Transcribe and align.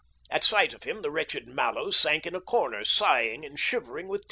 At 0.31 0.43
sight 0.43 0.73
of 0.73 0.81
him 0.81 1.03
the 1.03 1.11
wretched 1.11 1.47
Mallows 1.47 1.95
sank 1.95 2.25
in 2.25 2.33
a 2.33 2.41
corner, 2.41 2.83
sighing 2.83 3.45
and 3.45 3.59
shivering 3.59 4.07
with 4.07 4.19
terror. 4.19 4.19